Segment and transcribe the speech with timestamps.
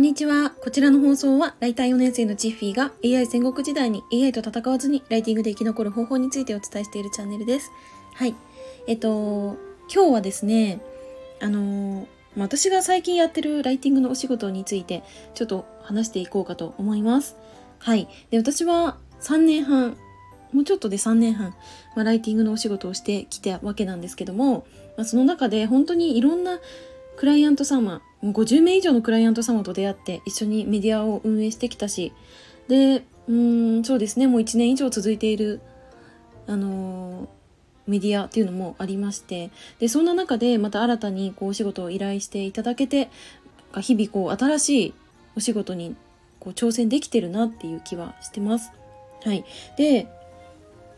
[0.00, 0.50] んにちは。
[0.62, 7.70] こちらの放送は、ライター4年生のチッフィーが AI 戦国時代に AI と戦わずにライティングで生き残る方法についてお伝えしているチャンネルです。
[8.14, 8.34] はい。
[8.86, 9.58] えっと、
[9.94, 10.80] 今日はですね、
[11.38, 15.02] あの、私が最近やってるライティングのお仕事について、
[15.34, 17.36] ちょっと話していこうかと思います。
[17.78, 18.08] はい。
[18.30, 19.98] で、私は3年半、
[20.54, 21.50] もうちょっとで3年半、
[21.94, 26.58] まあ、ライティングのお仕事をしてきたわけなんですけども、まあ、その中で本当にいろんな
[27.18, 32.12] クライアント様、50名以上のクライアント様と出会って一緒にメディアを運営してきたし、
[32.68, 35.60] で、うん、そうですね、もう1年以上続いている、
[36.46, 37.28] あの、
[37.86, 43.10] メディアっていうのもありまして、で、そんな中でまた新たにこうお仕事を依頼していただけて、
[43.80, 44.94] 日々こう新しい
[45.36, 45.96] お仕事に
[46.40, 48.70] こう挑戦できてるなっていう気はしてます。
[49.24, 49.44] はい。
[49.76, 50.08] で、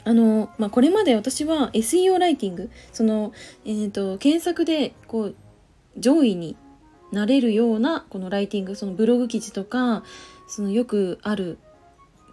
[0.04, 3.32] あの、まあ、これまで私は SEO ライティング、その、
[3.64, 5.34] えっ、ー、と、検索でこう
[5.98, 6.56] 上位に
[7.12, 10.02] なれるようなこのライティングそのブログ記事とか
[10.48, 11.58] そのよくある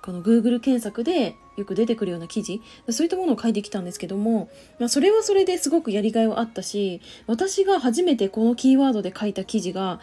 [0.01, 9.99] この Google 検索でよく出てくるような記事そういったものを書いてきたんですけども、まあ、それはそれですごくやりがいはあったし私が初めてこのキーワードで書いた記事が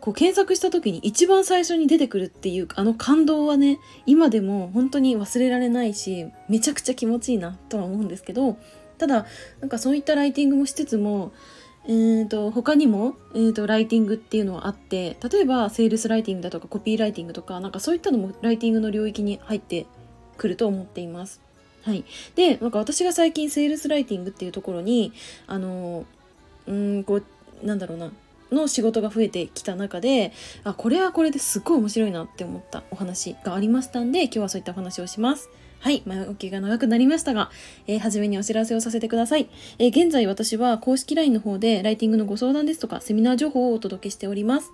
[0.00, 8.58] こう検索した時に一番最初に出てくるっていうあの感動はね今でも本当に忘れられないしめちゃくちゃ気持ちいいなとは思うんですけど
[8.98, 9.26] ただ
[9.60, 11.32] なんかそういったライティングもしつつも
[11.84, 19.86] えーと、他にも、えーと、ライティングっていうのはあって例えばセールスライティングだとかコピーライティングとかなんかそういったのもライティングの領域に入って
[20.36, 21.40] くると思っています。
[21.84, 22.04] はい、
[22.36, 25.12] でなんか私が最近セールスライティングっていうところに
[25.48, 26.04] あの
[26.68, 28.12] うんこうなんだろうな
[28.52, 35.50] の仕事が増えてきた中であこれはこれですっごい面白いなって思ったお話がありましたんで今日はそういったお話をします。
[35.82, 37.50] はい、前置きが長くなりましたが、
[37.88, 39.48] えー、初めにお知らせをさせてください。
[39.80, 44.72] えー、現在私は公式 LINE の方でライティングのご相談ですとかセミナー情報をお届けしております。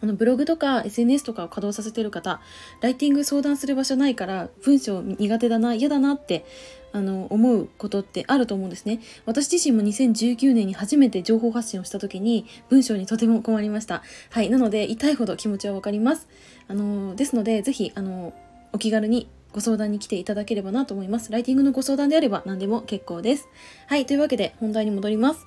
[0.00, 2.40] あのブログとか SNS とかを稼働させてる方、
[2.80, 6.44] ライティング相談する場所ないから文章苦手だな、嫌だなって
[6.92, 8.98] あの思うことってあると思うんですね。
[9.24, 14.02] 私自身も2019年に初めて情報発信をした時に文章にとても困りました。
[14.30, 16.26] はい、なので痛いほど気持ちはわかります。
[16.66, 18.32] あのですので、ぜひあの
[18.72, 21.32] お気軽にご相談に来ていただければなと思います。
[21.32, 23.48] ライティングのご相談であれば何でも結構です。
[23.86, 25.46] はい、というわけで本題に戻ります。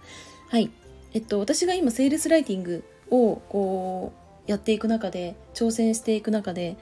[0.49, 0.69] はい。
[1.13, 4.13] えっと、私が今、セールスライティングをこ
[4.47, 6.77] う、やっていく中で、挑戦していく中で、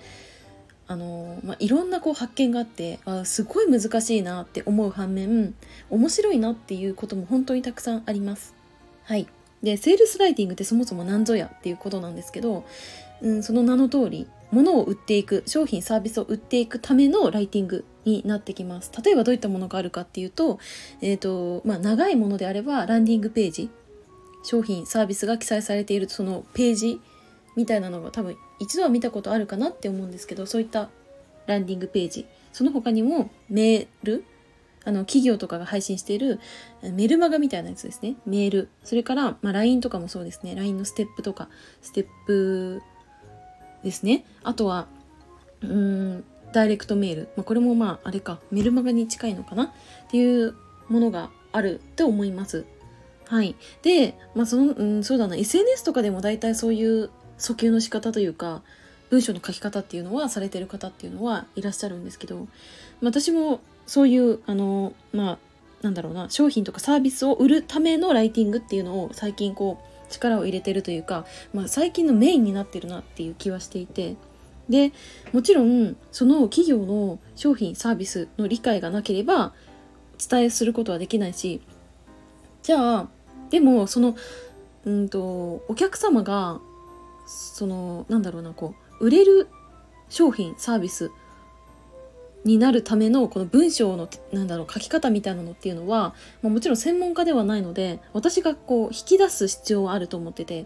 [0.90, 5.53] あのまあ、いろんなこう発見があってあすごい難しいなって思う反面
[5.91, 8.56] 面白いなっていうことも本当にたくさんあります。
[9.03, 9.28] はい、
[9.62, 12.66] でセールスライティングってそもそも何ぞやっていうことなんですけど、
[13.22, 18.91] うん、その名の通り物を売っていく商品サービスを売っていくためのライティングになってきます。
[19.03, 20.59] 例えばどういったものがあるかっていうと,、
[21.01, 23.69] えーとまあ、長いものであればランディングページ
[24.43, 27.01] 商品サービスが記載されているそのページ
[27.55, 30.89] みたいなのが多分一度は見たことあるかなって思うんですけどそういった
[31.45, 32.25] ランディングページ。
[32.51, 34.23] その他にもメール
[34.85, 36.39] あの企業とかが配信している
[36.81, 38.16] メルマガみたいなやつですね。
[38.25, 38.69] メール。
[38.83, 40.55] それから、まあ、LINE とかもそうですね。
[40.55, 41.49] LINE のステップとか
[41.81, 42.81] ステップ
[43.84, 44.25] ですね。
[44.44, 44.88] あとは
[45.62, 48.40] うんダイレクトメール、まあ、これもまああれか。
[48.51, 49.66] メルマガに近いのかな？
[49.66, 49.72] っ
[50.09, 50.56] ていう
[50.88, 52.66] ものがあると思います。
[53.28, 53.56] はい。
[53.84, 55.35] でまあその、うん、そうだな。
[55.35, 58.63] SNS とかでも大体そういう訴求の仕方というか
[59.09, 62.47] 文章の書き方っていうのはされてる方っていうのはいらっしゃるんですけど
[63.01, 65.38] 私もそういうあのまあ
[65.81, 66.29] なんだろうな。
[66.29, 74.16] 商品とかサービスを売るためのライティングっていうのを最近こう力を入れてるというか、まあ、最近のメインになってるなっていう気はしていて。
[74.70, 74.92] で
[75.34, 79.52] もちろんその企業の商品サービスの理解がなければ
[80.30, 81.59] 伝えすることはできないし
[82.62, 83.08] じゃあ
[83.50, 84.16] でもその
[84.86, 86.59] うんとお客様が
[87.26, 89.47] そのなんだろうなこう売れる
[90.09, 91.12] 商品サービス
[92.45, 100.66] になるためのこの文章のなんだろう書き方みたいなのっていうのは、まあ、もちろん専門家ではないので私がこう引き出す必要はあると思ってて、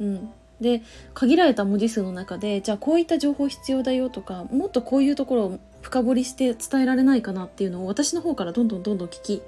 [0.00, 0.82] うん、で
[1.14, 9.42] 限られた文字数の中でじゃあこういった情報必要だよとかもっとこういうところを深掘りして伝えられないかなっていうのを私の方からどんどんどんどん聞き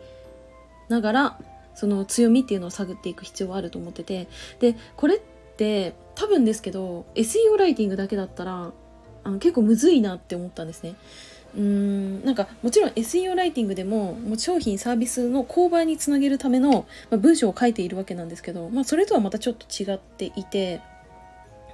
[0.88, 1.38] ながら
[1.74, 4.28] その強みっていうのを探っていく必要はあると思ってて
[4.60, 5.20] でこれっ
[5.56, 8.72] て多分ですけど SEO ライティングだけだったら
[9.24, 10.94] あの結構むずいなって思ったんですね。
[11.56, 20.80] うーんなんかもちろん SEO ライティングでももう商品サービスの購買につなげるための、まあ、文章を書いているわけなんですけど、まあ、それとはまたちょっと違っていて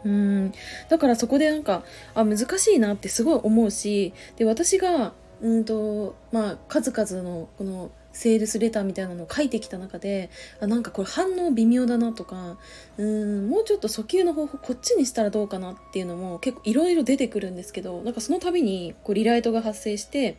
[0.05, 0.53] うん
[0.89, 1.83] だからそこでなんか
[2.15, 10.31] あ難しいなってすごい思うしで私がうんとまあ数々のこのセールスレターみたいなのを書いてきた中で
[10.61, 12.57] あなんかこれ反応微妙だなとか
[12.99, 20.37] うんもうちょっと訴求の方法こっちにしたらどうかなっていうのも結構いろいろ出てくるんですけどなんかその度にこうリライトが発生して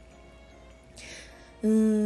[1.63, 2.02] うーん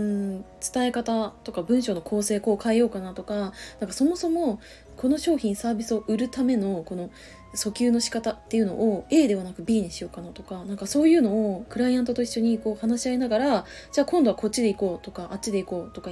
[0.74, 4.60] 伝え方とか文章の構成こう変えようかなとかなんかそもそも
[4.96, 7.10] この商品サービスを売るためのこの
[7.56, 16.12] 訴求の仕方っていうのを A ではなく B にしようかなとかなんかそういうのをクライアントと一緒にこう話し合いながらじゃあ今度はこっちで行こうとかあっちで行こうとか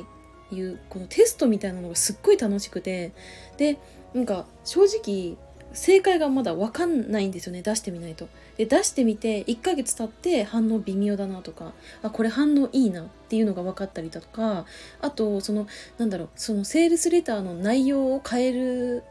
[0.51, 3.13] いうこのテストみたいなのがすっごい楽しくて
[3.57, 3.77] で
[4.13, 5.37] なんか正直
[5.75, 8.27] 正解がまだ分かんないんですよね出してみないと。
[8.57, 14.65] で出してみて1ヶ月経って反応微妙だなとかあこれ反応いいなっていうのが分かったりだとか
[15.01, 15.67] あとその
[15.97, 19.03] なんだろうそのセールスレターの内容を変える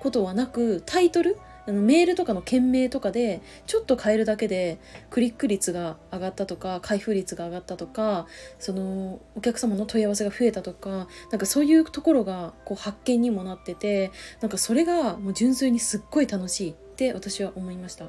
[0.00, 4.78] ことはなくタイトルあのメールとかの件名とかでちょっと変えるだけで
[5.10, 8.26] クリック率が上がったとか開封率が上がったとか
[8.58, 18.06] そのお客様の問い合わせが増えたとかなんかそういうところがこう発見にもなっててなんかそれがもう純粋にすっごい楽しいって私は思いました。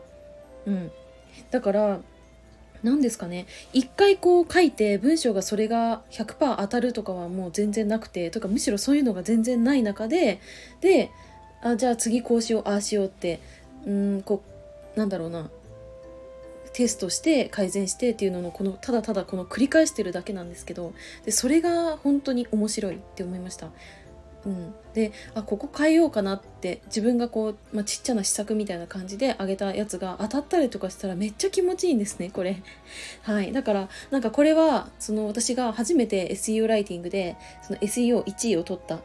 [0.65, 0.91] うん、
[1.51, 1.99] だから
[2.83, 10.39] 何ですかね一回こう書いて文章がそれが100%当たるとかはもう全然なくてとかむしろそういうのが全然ない中で
[10.81, 11.09] で
[11.65, 13.39] あじゃあ次こうしようああしようって
[13.85, 14.43] うんこ
[14.95, 15.49] うなんだろうな
[16.73, 20.93] テストして改善してっていうののこのただただこの繰り返してるだけなんですけど
[21.25, 23.69] でそれが本当に面白いって思いました。
[24.45, 32.61] うん、であここ変えようかなって自分がこう、まあ、ちっちゃな試作みたいな感じであげたやつが当たったりとかしたらめっちゃ気持ちいいんですねこれ。
[33.23, 38.99] はい、だからなんかこれはその私が初めて SEO ライティングでその SEO1 位を取った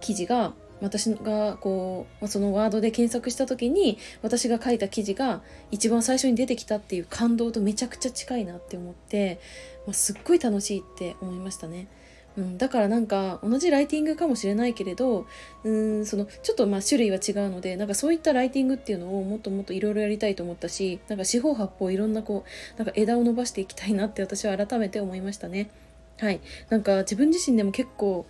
[0.00, 9.40] 記事が私がこうそのワードで検索した時に私が書いた記事が一番最初に出てきたっていう感動とめちゃくちゃ近いなって思って、
[9.86, 11.88] まあ、すっごい楽しいって思いましたね。
[12.36, 15.26] うん、だからなんか同じライティングかもしれないけれど
[15.64, 25.70] うんそのちょっとまあ種類は違うのでなんかそういったライティングっていうのをもっともっといろいろやりたいと思ったしなんか四方八方いろんなこうなんか枝を伸ばしていきたいなって私は改めて思いましたね。
[26.18, 28.26] はい、なんか自分自身でも結構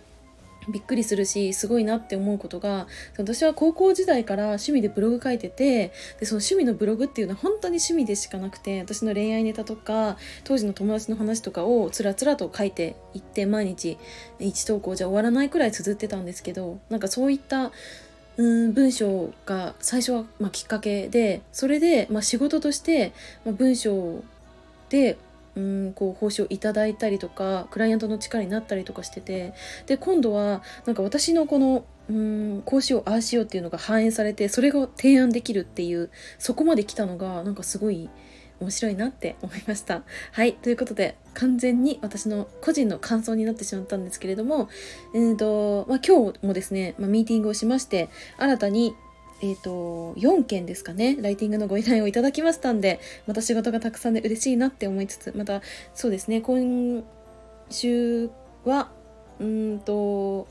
[0.69, 2.87] びっくりするしすごいなって思うことが
[3.17, 13.97] 私は高校時代から趣味でブログ書いててでその趣味のブログっていうのは本当に趣味でしかなくて私の恋愛ネタとか当時の友達の話とかをつらつらと書いていって毎日
[14.39, 17.71] 1投稿じゃ終わらないくらい綴ってたんですけどなんかそういった
[18.37, 23.13] うん文章が最初はまきっかけでそれでま仕事として
[23.45, 24.23] 文章
[24.89, 25.17] で
[25.55, 29.53] うんこう報酬をいただいたりとかクライアントの力になったりとかしてて
[29.85, 36.09] で今度はなんか私のこのうんこうしようああしようっていうのが反映されてそれが提案できるっていう
[36.39, 38.09] そこまで来たのがなんかすごい
[38.59, 40.03] 面白いなって思いました。
[40.31, 44.69] はいということで完全に私の個人の感想になってしまったんですけれども、
[45.15, 48.93] えーとまあ、今日もですね、まあ、ミーティングをしまして新たに
[49.41, 55.61] えっ、ー、と、4件ですかね、ライティングのご依頼をいただきましたんで、また仕事がたくさんで嬉しいなって思いつつ、また、
[55.93, 57.03] そうですね、今
[57.69, 58.29] 週
[58.65, 58.91] は、
[59.39, 60.47] うんと、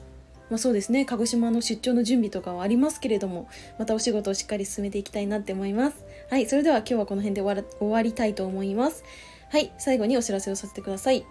[0.51, 3.49] まあ、そうですね、鹿児島の出張の準備とかはありますけれども、
[3.79, 6.05] またお仕事をしっかり進めていきたいなって思います。
[6.29, 9.05] はい、それでは今日はこの辺で終わ終わりたいと思います。
[9.51, 11.25] はい、最後にお知らせをさせてください。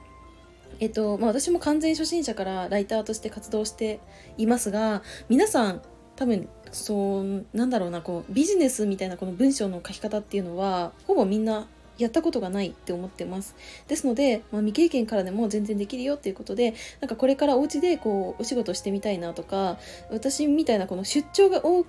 [0.79, 3.99] えっと、まあ、私も完全初心者からライターとして活動して
[4.37, 5.81] いますが、皆さん
[6.15, 13.55] 多分そうなんだろうなこうビジネスみたいなこの文章の書き方っていうのはほぼみんなやったことがないって思ってます。
[13.87, 19.77] ですので、まあ、未経験からでも全然できるよっていうことで、なんかこれからお家でこうお仕事してみたいなとか、
[20.09, 21.85] 私みたいなこの出張が多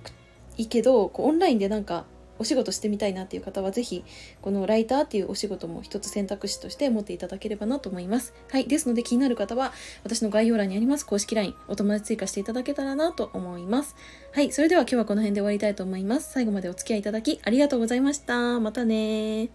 [0.57, 2.03] いけど、こうオンラインでなんか
[2.41, 4.03] お仕事してみたいなっていう方は、ぜひ、
[4.41, 8.33] このライターっていうお仕事も一つ選択肢として持っていただければなと思います。
[8.49, 8.67] はい。
[8.67, 13.95] ですので、気になる方は、私の概要欄にあります公式 LINE、お友達追加していただけたらなと思います。
[14.33, 14.51] はい。
[14.51, 16.31] それでは今日はこの辺で終わりたいと思います。
[16.31, 18.59] 最後までお付き合いいただきありがとうございました。
[18.59, 19.49] またね